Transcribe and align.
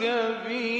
بِهِ 0.00 0.79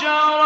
شَرَابٍ 0.00 0.43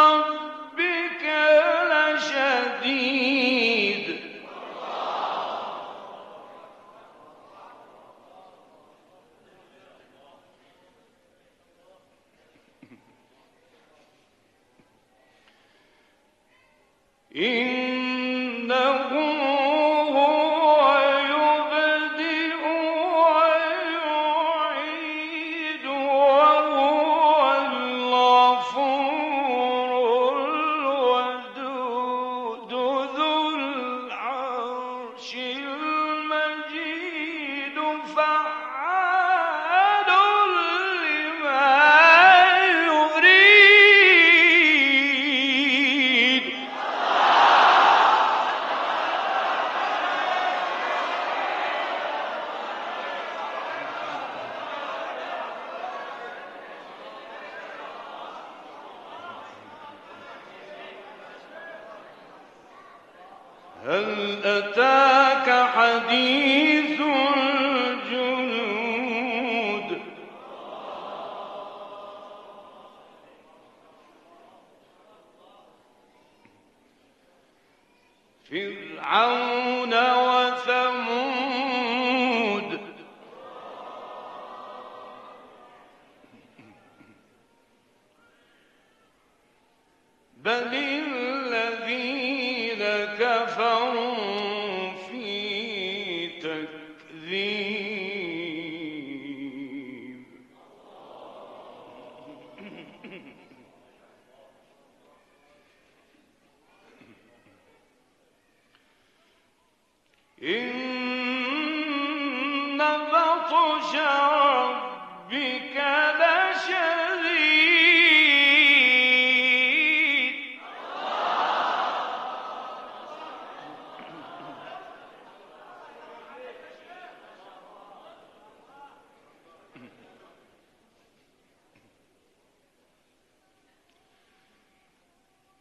بني 90.48 90.87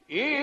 in 0.09 0.36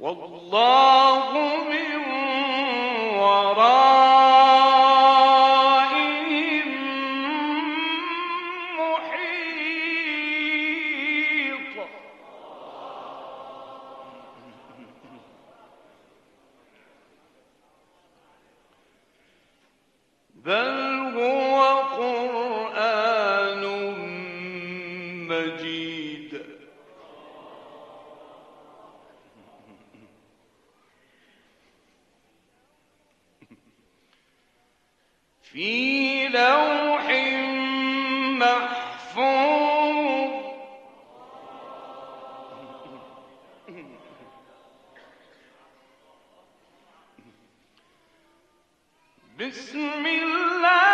والله 0.00 1.57
بسم 49.38 50.06
الله. 50.06 50.87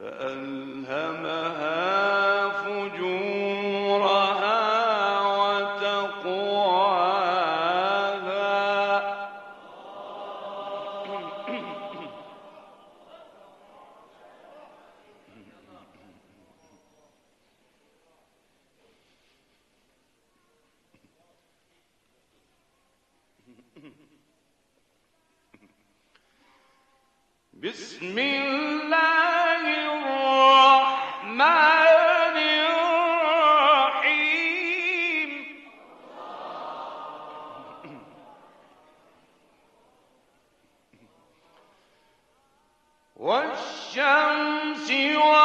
فألهمها 0.00 1.39
والشمس 43.19 44.91
وضحاها 44.91 45.38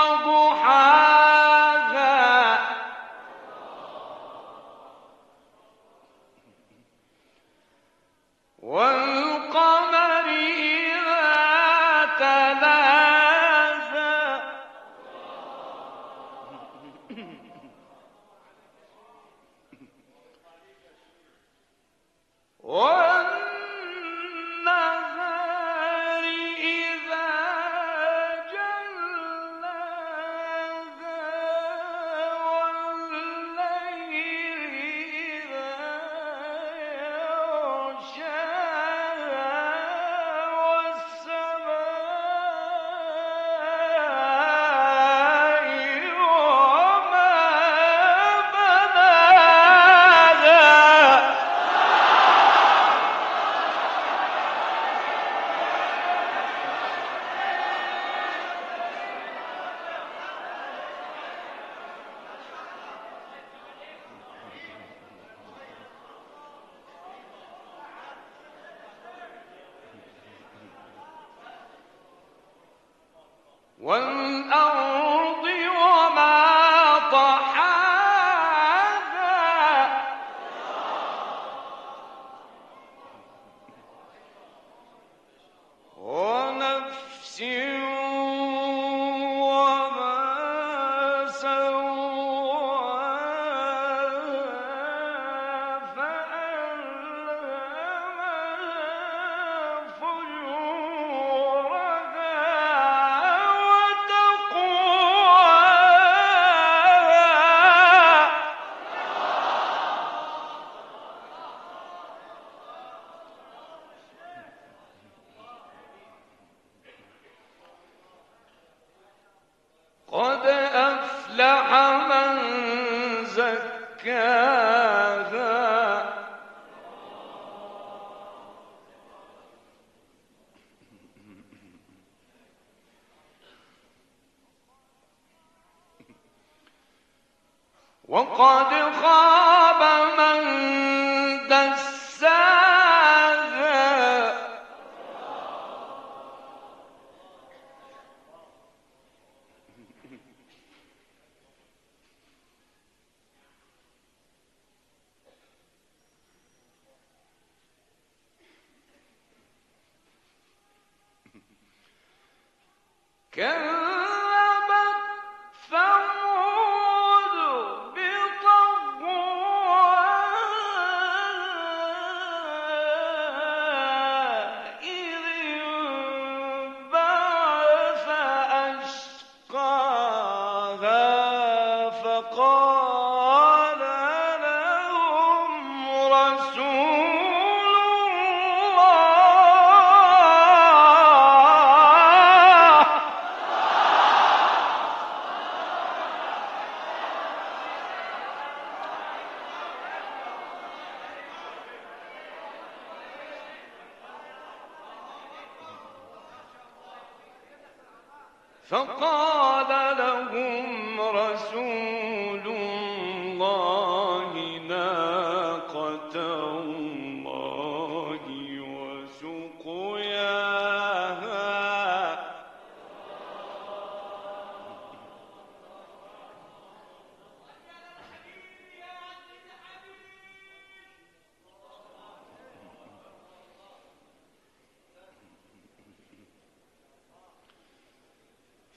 قال 138.38 138.65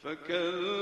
فكذبوه 0.08 0.77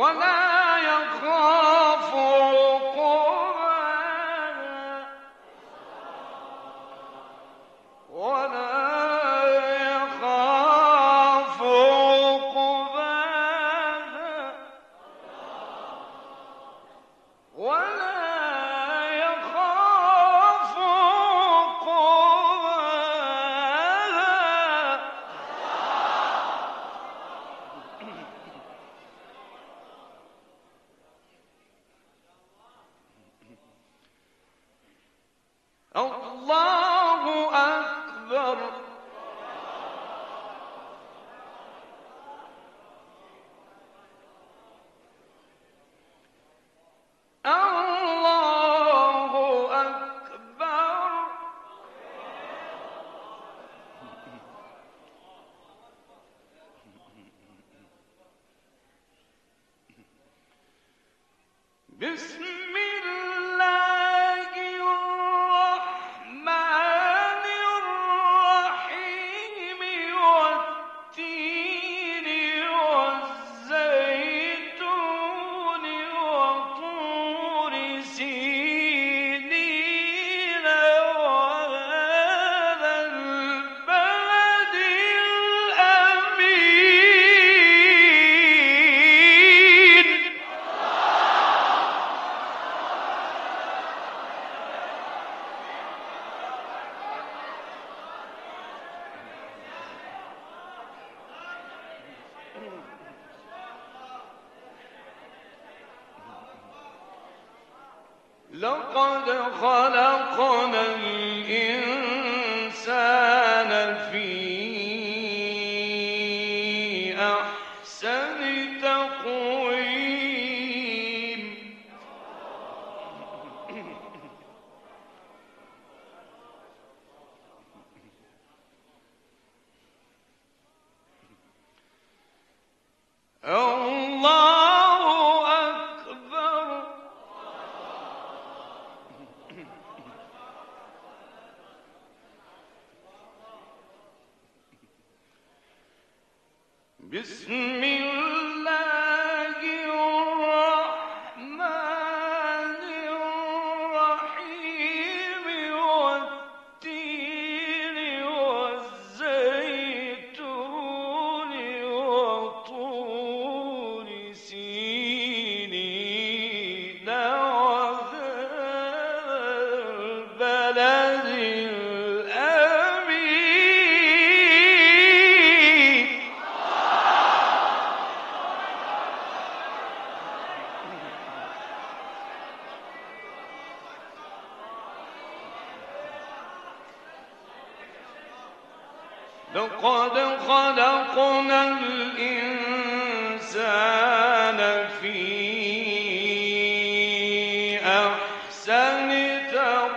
ولا 0.00 0.39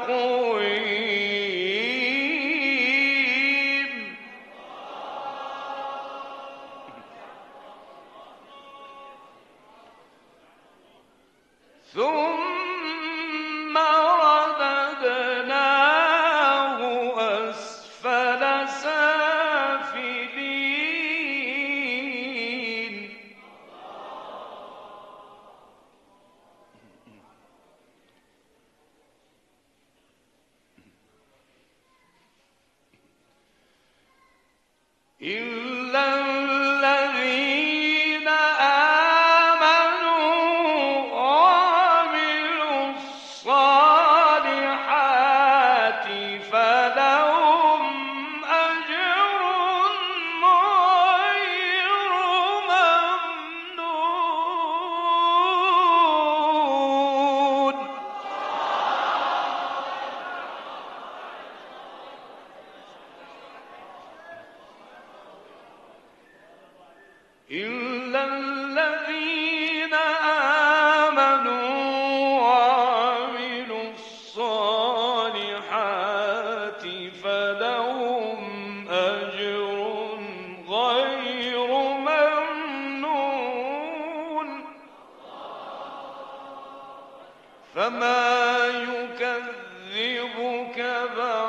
تقويم 0.04 0.33
فما 87.75 88.67
يكذبك 89.95 90.79
بعد 91.17 91.44